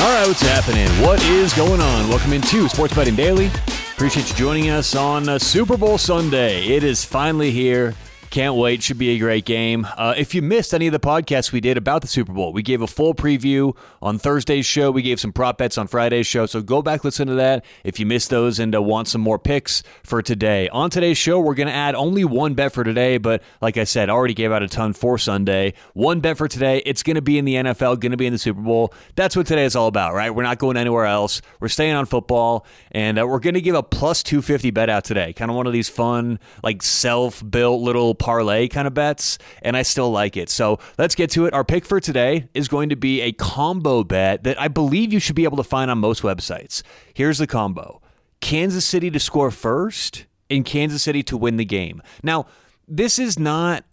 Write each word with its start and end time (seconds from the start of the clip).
All 0.00 0.14
right, 0.14 0.28
what's 0.28 0.40
happening? 0.42 0.88
What 1.02 1.20
is 1.24 1.52
going 1.54 1.80
on? 1.80 2.08
Welcome 2.08 2.32
into 2.32 2.68
Sports 2.68 2.94
Betting 2.94 3.16
Daily. 3.16 3.50
Appreciate 3.94 4.30
you 4.30 4.36
joining 4.36 4.70
us 4.70 4.94
on 4.94 5.28
uh, 5.28 5.40
Super 5.40 5.76
Bowl 5.76 5.98
Sunday. 5.98 6.68
It 6.68 6.84
is 6.84 7.04
finally 7.04 7.50
here. 7.50 7.94
Can't 8.30 8.56
wait. 8.56 8.82
Should 8.82 8.98
be 8.98 9.10
a 9.10 9.18
great 9.18 9.46
game. 9.46 9.86
Uh, 9.96 10.12
if 10.14 10.34
you 10.34 10.42
missed 10.42 10.74
any 10.74 10.86
of 10.86 10.92
the 10.92 11.00
podcasts 11.00 11.50
we 11.50 11.62
did 11.62 11.78
about 11.78 12.02
the 12.02 12.08
Super 12.08 12.32
Bowl, 12.32 12.52
we 12.52 12.62
gave 12.62 12.82
a 12.82 12.86
full 12.86 13.14
preview 13.14 13.74
on 14.02 14.18
Thursday's 14.18 14.66
show. 14.66 14.90
We 14.90 15.00
gave 15.00 15.18
some 15.18 15.32
prop 15.32 15.56
bets 15.56 15.78
on 15.78 15.86
Friday's 15.86 16.26
show. 16.26 16.44
So 16.44 16.60
go 16.60 16.82
back, 16.82 17.04
listen 17.04 17.26
to 17.28 17.34
that 17.36 17.64
if 17.84 17.98
you 17.98 18.04
missed 18.04 18.28
those 18.28 18.58
and 18.58 18.74
uh, 18.74 18.82
want 18.82 19.08
some 19.08 19.22
more 19.22 19.38
picks 19.38 19.82
for 20.02 20.20
today. 20.20 20.68
On 20.68 20.90
today's 20.90 21.16
show, 21.16 21.40
we're 21.40 21.54
going 21.54 21.68
to 21.68 21.72
add 21.74 21.94
only 21.94 22.22
one 22.22 22.52
bet 22.52 22.72
for 22.72 22.84
today, 22.84 23.16
but 23.16 23.42
like 23.62 23.78
I 23.78 23.84
said, 23.84 24.10
I 24.10 24.12
already 24.12 24.34
gave 24.34 24.52
out 24.52 24.62
a 24.62 24.68
ton 24.68 24.92
for 24.92 25.16
Sunday. 25.16 25.72
One 25.94 26.20
bet 26.20 26.36
for 26.36 26.48
today. 26.48 26.82
It's 26.84 27.02
going 27.02 27.16
to 27.16 27.22
be 27.22 27.38
in 27.38 27.46
the 27.46 27.54
NFL, 27.54 27.98
going 27.98 28.12
to 28.12 28.18
be 28.18 28.26
in 28.26 28.34
the 28.34 28.38
Super 28.38 28.60
Bowl. 28.60 28.92
That's 29.14 29.36
what 29.36 29.46
today 29.46 29.64
is 29.64 29.74
all 29.74 29.88
about, 29.88 30.12
right? 30.12 30.30
We're 30.30 30.42
not 30.42 30.58
going 30.58 30.76
anywhere 30.76 31.06
else. 31.06 31.40
We're 31.60 31.68
staying 31.68 31.94
on 31.94 32.04
football, 32.04 32.66
and 32.92 33.18
uh, 33.18 33.26
we're 33.26 33.40
going 33.40 33.54
to 33.54 33.62
give 33.62 33.74
a 33.74 33.82
plus 33.82 34.22
250 34.22 34.70
bet 34.70 34.90
out 34.90 35.04
today. 35.04 35.32
Kind 35.32 35.50
of 35.50 35.56
one 35.56 35.66
of 35.66 35.72
these 35.72 35.88
fun, 35.88 36.38
like 36.62 36.82
self 36.82 37.42
built 37.48 37.80
little 37.80 38.17
parlay 38.18 38.68
kind 38.68 38.86
of 38.86 38.94
bets, 38.94 39.38
and 39.62 39.76
I 39.76 39.82
still 39.82 40.10
like 40.10 40.36
it. 40.36 40.50
So 40.50 40.78
let's 40.98 41.14
get 41.14 41.30
to 41.30 41.46
it. 41.46 41.54
Our 41.54 41.64
pick 41.64 41.84
for 41.84 42.00
today 42.00 42.48
is 42.54 42.68
going 42.68 42.88
to 42.90 42.96
be 42.96 43.20
a 43.20 43.32
combo 43.32 44.04
bet 44.04 44.44
that 44.44 44.60
I 44.60 44.68
believe 44.68 45.12
you 45.12 45.20
should 45.20 45.36
be 45.36 45.44
able 45.44 45.56
to 45.58 45.64
find 45.64 45.90
on 45.90 45.98
most 45.98 46.22
websites. 46.22 46.82
Here's 47.14 47.38
the 47.38 47.46
combo 47.46 48.02
Kansas 48.40 48.84
City 48.84 49.10
to 49.10 49.20
score 49.20 49.50
first 49.50 50.26
and 50.50 50.64
Kansas 50.64 51.02
City 51.02 51.22
to 51.24 51.36
win 51.36 51.56
the 51.56 51.64
game. 51.64 52.02
Now, 52.22 52.46
this 52.86 53.18
is 53.18 53.38
not 53.38 53.84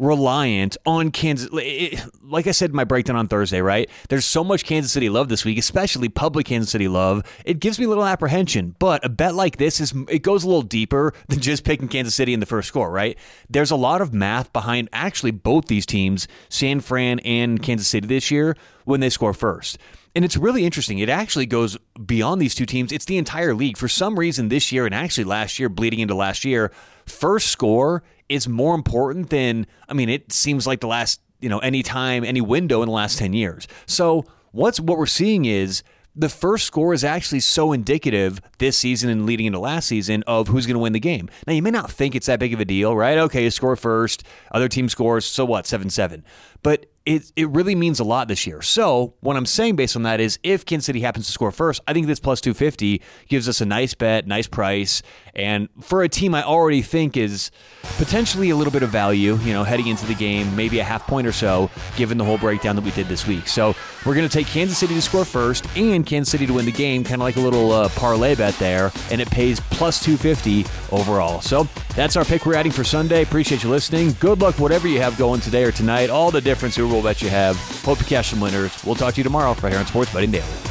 reliant 0.00 0.76
on 0.86 1.10
Kansas. 1.10 1.50
It, 1.52 2.00
like 2.24 2.46
I 2.46 2.52
said 2.52 2.70
in 2.70 2.76
my 2.76 2.84
breakdown 2.84 3.16
on 3.16 3.28
Thursday, 3.28 3.60
right? 3.60 3.88
There's 4.08 4.24
so 4.24 4.42
much 4.42 4.64
Kansas 4.64 4.90
City 4.90 5.08
love 5.08 5.28
this 5.28 5.44
week, 5.44 5.58
especially 5.58 6.08
public 6.08 6.46
Kansas 6.46 6.70
City 6.70 6.88
love. 6.88 7.22
It 7.44 7.60
gives 7.60 7.78
me 7.78 7.84
a 7.84 7.88
little 7.88 8.06
apprehension, 8.06 8.74
but 8.78 9.04
a 9.04 9.08
bet 9.08 9.34
like 9.34 9.58
this 9.58 9.78
is 9.78 9.92
it 10.08 10.20
goes 10.20 10.42
a 10.42 10.46
little 10.46 10.62
deeper 10.62 11.12
than 11.28 11.40
just 11.40 11.64
picking 11.64 11.86
Kansas 11.86 12.14
City 12.14 12.32
in 12.32 12.40
the 12.40 12.46
first 12.46 12.66
score, 12.68 12.90
right? 12.90 13.16
There's 13.48 13.70
a 13.70 13.76
lot 13.76 14.00
of 14.00 14.14
math 14.14 14.52
behind 14.52 14.88
actually 14.92 15.32
both 15.32 15.66
these 15.66 15.86
teams, 15.86 16.26
San 16.48 16.80
Fran 16.80 17.20
and 17.20 17.62
Kansas 17.62 17.86
City 17.86 18.06
this 18.06 18.30
year 18.30 18.56
when 18.84 19.00
they 19.00 19.10
score 19.10 19.34
first. 19.34 19.78
And 20.14 20.24
it's 20.24 20.36
really 20.36 20.64
interesting. 20.64 20.98
It 20.98 21.08
actually 21.08 21.46
goes 21.46 21.76
beyond 22.04 22.40
these 22.40 22.54
two 22.54 22.66
teams. 22.66 22.92
It's 22.92 23.04
the 23.04 23.18
entire 23.18 23.54
league. 23.54 23.76
For 23.76 23.88
some 23.88 24.18
reason, 24.18 24.48
this 24.48 24.72
year 24.72 24.86
and 24.86 24.94
actually 24.94 25.24
last 25.24 25.58
year, 25.58 25.68
bleeding 25.68 26.00
into 26.00 26.14
last 26.14 26.44
year, 26.44 26.72
first 27.06 27.48
score 27.48 28.02
is 28.28 28.48
more 28.48 28.74
important 28.74 29.30
than, 29.30 29.66
I 29.88 29.94
mean, 29.94 30.08
it 30.08 30.32
seems 30.32 30.66
like 30.66 30.80
the 30.80 30.88
last, 30.88 31.20
you 31.40 31.48
know, 31.48 31.58
any 31.58 31.82
time, 31.82 32.24
any 32.24 32.40
window 32.40 32.82
in 32.82 32.86
the 32.86 32.94
last 32.94 33.18
10 33.18 33.32
years. 33.34 33.68
So 33.86 34.24
what's 34.52 34.80
what 34.80 34.98
we're 34.98 35.06
seeing 35.06 35.44
is 35.44 35.82
the 36.14 36.28
first 36.28 36.66
score 36.66 36.92
is 36.92 37.04
actually 37.04 37.40
so 37.40 37.72
indicative 37.72 38.40
this 38.58 38.76
season 38.76 39.10
and 39.10 39.26
leading 39.26 39.46
into 39.46 39.58
last 39.58 39.86
season 39.86 40.24
of 40.26 40.48
who's 40.48 40.66
going 40.66 40.74
to 40.74 40.80
win 40.80 40.92
the 40.92 41.00
game. 41.00 41.28
Now, 41.46 41.52
you 41.52 41.62
may 41.62 41.70
not 41.70 41.90
think 41.90 42.14
it's 42.14 42.26
that 42.26 42.40
big 42.40 42.52
of 42.52 42.60
a 42.60 42.64
deal, 42.64 42.96
right? 42.96 43.16
Okay, 43.16 43.44
you 43.44 43.50
score 43.50 43.76
first, 43.76 44.24
other 44.50 44.68
team 44.68 44.88
scores, 44.88 45.24
so 45.24 45.44
what, 45.44 45.66
7 45.66 45.88
7. 45.88 46.24
But 46.62 46.86
it, 47.06 47.32
it 47.34 47.48
really 47.48 47.74
means 47.74 47.98
a 47.98 48.04
lot 48.04 48.28
this 48.28 48.46
year. 48.46 48.60
So, 48.60 49.14
what 49.20 49.36
I'm 49.36 49.46
saying 49.46 49.76
based 49.76 49.96
on 49.96 50.02
that 50.02 50.20
is 50.20 50.38
if 50.42 50.66
Kansas 50.66 50.86
City 50.86 51.00
happens 51.00 51.26
to 51.26 51.32
score 51.32 51.50
first, 51.50 51.80
I 51.88 51.94
think 51.94 52.06
this 52.06 52.20
plus 52.20 52.40
250 52.42 53.00
gives 53.26 53.48
us 53.48 53.60
a 53.62 53.66
nice 53.66 53.94
bet, 53.94 54.26
nice 54.26 54.46
price. 54.46 55.02
And 55.34 55.68
for 55.80 56.02
a 56.02 56.08
team 56.08 56.34
I 56.34 56.42
already 56.42 56.82
think 56.82 57.16
is 57.16 57.50
potentially 57.96 58.50
a 58.50 58.56
little 58.56 58.72
bit 58.72 58.82
of 58.82 58.90
value, 58.90 59.36
you 59.36 59.54
know, 59.54 59.64
heading 59.64 59.86
into 59.86 60.04
the 60.06 60.14
game, 60.14 60.54
maybe 60.54 60.78
a 60.78 60.84
half 60.84 61.06
point 61.06 61.26
or 61.26 61.32
so, 61.32 61.70
given 61.96 62.18
the 62.18 62.24
whole 62.24 62.38
breakdown 62.38 62.76
that 62.76 62.84
we 62.84 62.90
did 62.90 63.08
this 63.08 63.26
week. 63.26 63.48
So, 63.48 63.74
we're 64.04 64.14
going 64.14 64.28
to 64.28 64.32
take 64.32 64.46
Kansas 64.46 64.76
City 64.76 64.94
to 64.94 65.02
score 65.02 65.24
first 65.24 65.66
and 65.76 66.04
Kansas 66.04 66.30
City 66.30 66.46
to 66.46 66.52
win 66.52 66.66
the 66.66 66.72
game, 66.72 67.02
kind 67.02 67.22
of 67.22 67.24
like 67.24 67.36
a 67.36 67.40
little 67.40 67.72
uh, 67.72 67.88
parlay 67.90 68.34
bet 68.34 68.54
there. 68.56 68.92
And 69.10 69.20
it 69.22 69.30
pays 69.30 69.58
plus 69.60 70.02
250 70.04 70.66
overall. 70.92 71.40
So, 71.40 71.66
that's 71.96 72.16
our 72.16 72.24
pick 72.24 72.44
we're 72.44 72.54
adding 72.54 72.72
for 72.72 72.84
Sunday. 72.84 73.22
Appreciate 73.22 73.64
you 73.64 73.70
listening. 73.70 74.14
Good 74.20 74.40
luck, 74.40 74.58
whatever 74.58 74.86
you 74.86 75.00
have 75.00 75.16
going 75.16 75.40
today 75.40 75.64
or 75.64 75.72
tonight. 75.72 76.10
All 76.10 76.30
the 76.30 76.40
different 76.40 76.74
Super 76.74 76.89
Bowl 76.90 77.02
bets 77.02 77.22
you 77.22 77.30
have. 77.30 77.56
Hope 77.84 78.00
you 78.00 78.06
cash 78.06 78.30
some 78.30 78.40
winners. 78.40 78.84
We'll 78.84 78.94
talk 78.94 79.14
to 79.14 79.20
you 79.20 79.24
tomorrow 79.24 79.54
right 79.62 79.70
here 79.70 79.78
on 79.78 79.86
Sports 79.86 80.12
Betting 80.12 80.30
Daily. 80.30 80.69